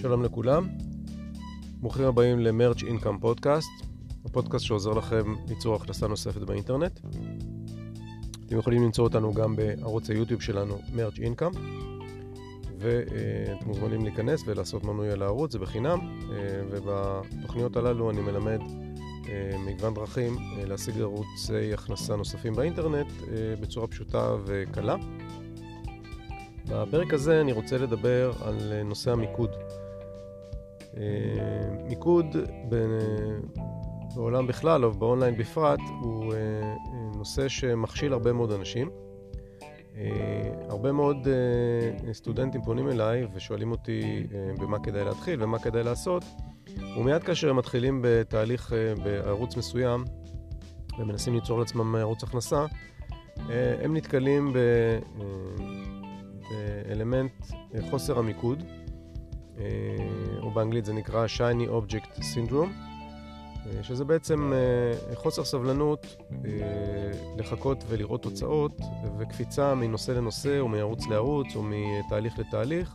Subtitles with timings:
[0.00, 0.68] שלום לכולם,
[1.80, 3.84] ברוכים הבאים ל-Merch Income Podcast,
[4.24, 7.00] הפודקאסט שעוזר לכם ליצור הכנסה נוספת באינטרנט.
[8.46, 11.58] אתם יכולים למצוא אותנו גם בערוץ היוטיוב שלנו, Merch Income,
[12.78, 15.98] ואתם מוזמנים להיכנס ולעשות מנוי על הערוץ, זה בחינם,
[16.70, 18.60] ובתוכניות הללו אני מלמד
[19.66, 23.12] מגוון דרכים להשיג ערוצי הכנסה נוספים באינטרנט
[23.60, 24.96] בצורה פשוטה וקלה.
[26.68, 29.50] בפרק הזה אני רוצה לדבר על נושא המיקוד.
[31.88, 32.36] מיקוד
[34.14, 36.34] בעולם בכלל, או באונליין בפרט, הוא
[37.16, 38.90] נושא שמכשיל הרבה מאוד אנשים.
[40.68, 41.28] הרבה מאוד
[42.12, 44.26] סטודנטים פונים אליי ושואלים אותי
[44.60, 46.24] במה כדאי להתחיל ומה כדאי לעשות,
[46.98, 48.72] ומיד כאשר הם מתחילים בתהליך
[49.04, 50.04] בערוץ מסוים
[50.98, 52.66] ומנסים ליצור לעצמם ערוץ הכנסה,
[53.82, 54.52] הם נתקלים
[56.86, 57.32] באלמנט
[57.90, 58.62] חוסר המיקוד,
[60.42, 62.88] או באנגלית זה נקרא Shiny Object Syndrome,
[63.82, 64.52] שזה בעצם
[65.14, 66.16] חוסר סבלנות
[67.36, 68.80] לחכות ולראות תוצאות
[69.18, 72.94] וקפיצה מנושא לנושא או מערוץ לערוץ או מתהליך לתהליך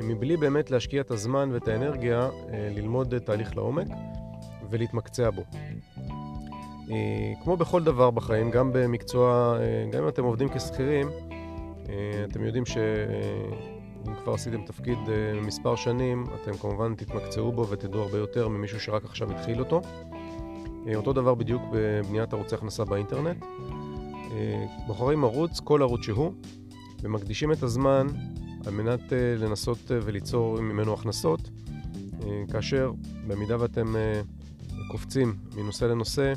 [0.00, 3.86] מבלי באמת להשקיע את הזמן ואת האנרגיה ללמוד תהליך לעומק
[4.70, 5.42] ולהתמקצע בו.
[7.44, 9.58] כמו בכל דבר בחיים, גם במקצוע,
[9.92, 11.08] גם אם אתם עובדים כשכירים,
[12.24, 12.64] אתם יודעים
[14.06, 14.98] שאם כבר עשיתם תפקיד
[15.42, 19.80] מספר שנים, אתם כמובן תתמקצעו בו ותדעו הרבה יותר ממישהו שרק עכשיו התחיל אותו.
[20.94, 23.44] אותו דבר בדיוק בבניית ערוצי הכנסה באינטרנט.
[24.86, 26.32] בוחרים ערוץ, כל ערוץ שהוא,
[27.02, 28.06] ומקדישים את הזמן
[28.66, 31.50] על מנת לנסות וליצור ממנו הכנסות,
[32.52, 32.92] כאשר
[33.26, 33.94] במידה ואתם
[34.90, 36.32] קופצים מנושא לנושא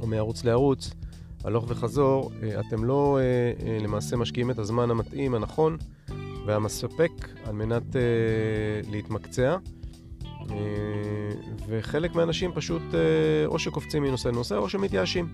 [0.00, 0.90] או מערוץ לערוץ,
[1.44, 3.18] הלוך וחזור, אתם לא
[3.80, 5.76] למעשה משקיעים את הזמן המתאים, הנכון
[6.46, 7.12] והמספק
[7.44, 7.96] על מנת
[8.90, 9.56] להתמקצע.
[11.68, 12.82] וחלק מהאנשים פשוט
[13.46, 15.28] או שקופצים מנושא לנושא או שמתייאשים.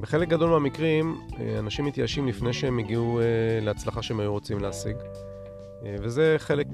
[0.00, 1.20] בחלק גדול מהמקרים,
[1.58, 3.20] אנשים מתייאשים לפני שהם הגיעו
[3.62, 4.96] להצלחה שהם היו רוצים להשיג.
[6.02, 6.66] וזה חלק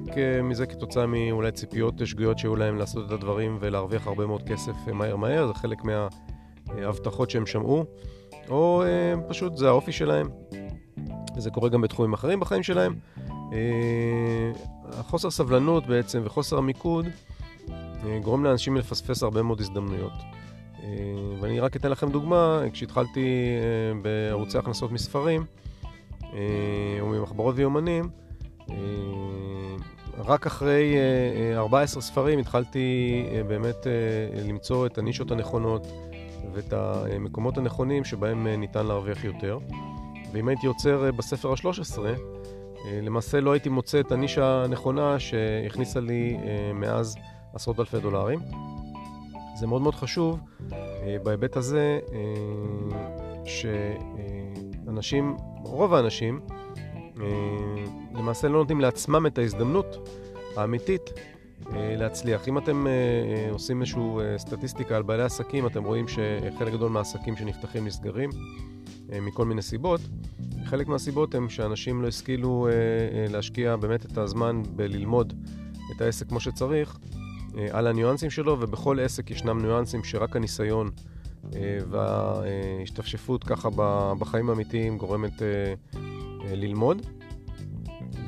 [0.43, 5.17] מזה כתוצאה מאולי ציפיות שגויות שהיו להם לעשות את הדברים ולהרוויח הרבה מאוד כסף מהר
[5.17, 5.79] מהר, זה חלק
[6.69, 7.85] מההבטחות שהם שמעו,
[8.49, 8.83] או
[9.29, 10.29] פשוט זה האופי שלהם.
[11.41, 12.95] וזה קורה גם בתחומים אחרים בחיים שלהם.
[14.93, 17.07] החוסר סבלנות בעצם וחוסר המיקוד
[18.23, 20.13] גורם לאנשים לפספס הרבה מאוד הזדמנויות.
[21.41, 23.27] ואני רק אתן לכם דוגמה, כשהתחלתי
[24.03, 25.45] בערוצי הכנסות מספרים,
[27.01, 28.09] או ממחברות ויומנים,
[30.19, 30.95] רק אחרי
[31.55, 33.87] 14 ספרים התחלתי באמת
[34.49, 35.87] למצוא את הנישות הנכונות
[36.53, 39.59] ואת המקומות הנכונים שבהם ניתן להרוויח יותר.
[40.33, 41.99] ואם הייתי עוצר בספר ה-13,
[43.03, 46.37] למעשה לא הייתי מוצא את הנישה הנכונה שהכניסה לי
[46.75, 47.17] מאז
[47.55, 48.39] עשרות אלפי דולרים.
[49.59, 50.41] זה מאוד מאוד חשוב
[51.23, 51.99] בהיבט הזה
[53.45, 56.41] שאנשים, רוב האנשים,
[58.15, 60.09] למעשה לא נותנים לעצמם את ההזדמנות
[60.57, 61.11] האמיתית
[61.73, 62.49] להצליח.
[62.49, 62.87] אם אתם
[63.51, 64.03] עושים איזושהי
[64.37, 68.31] סטטיסטיקה על בעלי עסקים, אתם רואים שחלק גדול מהעסקים שנפתחים נסגרים
[69.23, 70.01] מכל מיני סיבות.
[70.65, 72.69] חלק מהסיבות הם שאנשים לא השכילו
[73.29, 75.33] להשקיע באמת את הזמן בללמוד
[75.97, 76.99] את העסק כמו שצריך
[77.71, 80.91] על הניואנסים שלו, ובכל עסק ישנם ניואנסים שרק הניסיון
[81.91, 83.69] וההשתפשפות ככה
[84.19, 85.43] בחיים האמיתיים גורמת
[86.51, 87.03] ללמוד.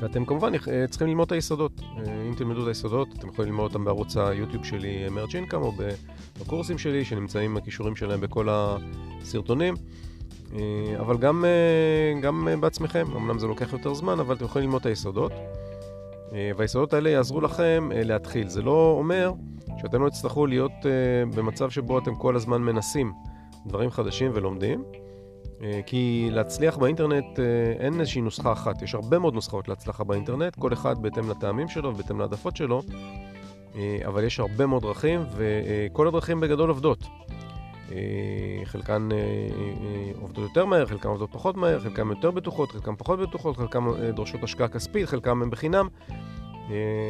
[0.00, 0.52] ואתם כמובן
[0.90, 1.80] צריכים ללמוד את היסודות.
[2.28, 5.72] אם תלמדו את היסודות, אתם יכולים ללמוד אותם בערוץ היוטיוב שלי, אינקאם, או
[6.40, 9.74] בקורסים שלי, שנמצאים הכישורים שלהם בכל הסרטונים.
[11.00, 11.44] אבל גם,
[12.20, 15.32] גם בעצמכם, אמנם זה לוקח יותר זמן, אבל אתם יכולים ללמוד את היסודות.
[16.56, 18.48] והיסודות האלה יעזרו לכם להתחיל.
[18.48, 19.32] זה לא אומר
[19.80, 20.72] שאתם לא תצטרכו להיות
[21.34, 23.12] במצב שבו אתם כל הזמן מנסים
[23.66, 24.84] דברים חדשים ולומדים.
[25.86, 27.38] כי להצליח באינטרנט
[27.80, 31.88] אין איזושהי נוסחה אחת, יש הרבה מאוד נוסחאות להצלחה באינטרנט, כל אחד בהתאם לטעמים שלו
[31.88, 32.82] ובהתאם להעדפות שלו,
[34.06, 36.98] אבל יש הרבה מאוד דרכים, וכל הדרכים בגדול עובדות.
[38.64, 39.08] חלקן
[40.20, 43.80] עובדות יותר מהר, חלקן עובדות פחות מהר, חלקן יותר בטוחות, חלקן פחות בטוחות, חלקן
[44.14, 45.88] דורשות השקעה כספית, חלקן הן בחינם,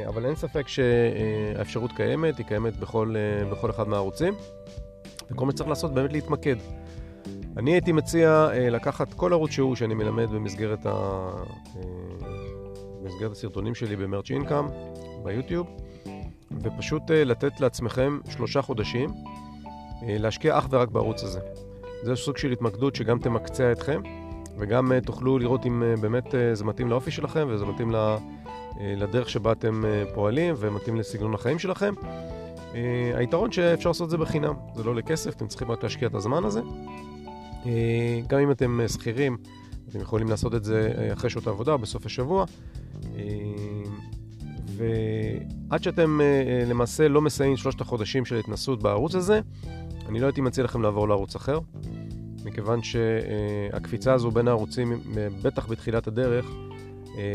[0.09, 3.15] אבל אין ספק שהאפשרות קיימת, היא קיימת בכל,
[3.53, 4.35] בכל אחד מהערוצים,
[5.31, 6.57] וכל מה שצריך לעשות באמת להתמקד.
[7.57, 11.29] אני הייתי מציע לקחת כל ערוץ שהוא שאני מלמד במסגרת, ה...
[13.03, 14.65] במסגרת הסרטונים שלי במרץ' אינקאם,
[15.23, 15.67] ביוטיוב,
[16.63, 19.11] ופשוט לתת לעצמכם שלושה חודשים
[20.07, 21.41] להשקיע אך ורק בערוץ הזה.
[22.03, 24.01] זה סוג של התמקדות שגם תמקצע אתכם,
[24.59, 27.93] וגם תוכלו לראות אם באמת זה מתאים לאופי שלכם וזה מתאים
[28.81, 29.85] לדרך שבה אתם
[30.15, 31.95] פועלים ומתאים לסגנון החיים שלכם.
[33.15, 36.15] היתרון שאפשר לעשות את זה בחינם, זה לא עולה כסף, אתם צריכים רק להשקיע את
[36.15, 36.61] הזמן הזה.
[38.27, 39.37] גם אם אתם שכירים,
[39.89, 42.45] אתם יכולים לעשות את זה אחרי שעות העבודה, בסוף השבוע.
[44.67, 46.21] ועד שאתם
[46.67, 49.41] למעשה לא מסיימים שלושת החודשים של התנסות בערוץ הזה,
[50.09, 51.59] אני לא הייתי מציע לכם לעבור לערוץ אחר,
[52.45, 55.01] מכיוון שהקפיצה הזו בין הערוצים,
[55.43, 56.47] בטח בתחילת הדרך,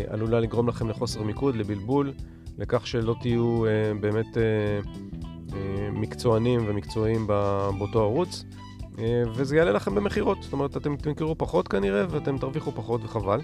[0.08, 2.14] עלולה לגרום לכם לחוסר מיקוד, לבלבול,
[2.58, 3.64] לכך שלא תהיו
[4.00, 4.38] באמת
[5.94, 7.28] מקצוענים ומקצועיים
[7.78, 8.44] באותו ערוץ,
[9.36, 13.40] וזה יעלה לכם במכירות, זאת אומרת, אתם תמכרו פחות כנראה ואתם תרוויחו פחות וחבל.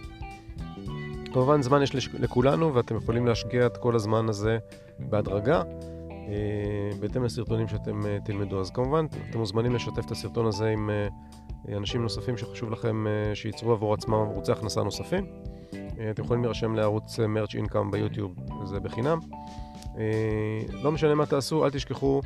[1.34, 4.58] כמובן, זמן יש לכולנו ואתם יכולים להשקיע את כל הזמן הזה
[5.00, 5.62] בהדרגה.
[6.28, 8.62] אה, בהתאם לסרטונים שאתם אה, תלמדו.
[8.62, 13.72] אז כמובן, אתם מוזמנים לשתף את הסרטון הזה עם אה, אנשים נוספים שחשוב לכם שייצרו
[13.72, 15.25] עבור עצמם ערוצי הכנסה נוספים.
[16.12, 19.20] אתם יכולים להירשם לערוץ מרץ' אינקאם ביוטיוב, זה בחינם.
[20.84, 22.22] לא משנה מה תעשו, אל תשכחו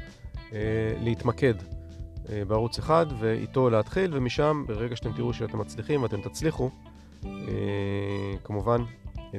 [1.01, 1.53] להתמקד
[2.47, 6.69] בערוץ אחד ואיתו להתחיל, ומשם, ברגע שאתם תראו שאתם מצליחים ואתם תצליחו,
[8.43, 8.81] כמובן,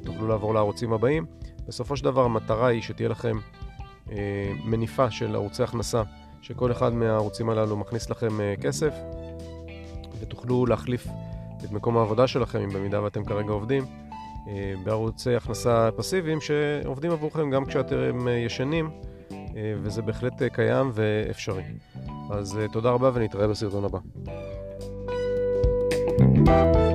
[0.04, 1.26] תוכלו לעבור לערוצים הבאים.
[1.68, 3.36] בסופו של דבר המטרה היא שתהיה לכם
[4.64, 6.02] מניפה של ערוצי הכנסה,
[6.42, 8.94] שכל אחד מהערוצים הללו מכניס לכם אה, כסף,
[10.20, 11.06] ותוכלו להחליף
[11.64, 13.84] את מקום העבודה שלכם, אם במידה ואתם כרגע עובדים,
[14.48, 18.90] אה, בערוצי הכנסה פסיביים שעובדים עבורכם גם כשאתם ישנים,
[19.82, 21.62] וזה בהחלט קיים ואפשרי.
[22.30, 23.98] אז תודה רבה ונתראה בסרטון הבא.
[26.46, 26.87] thank you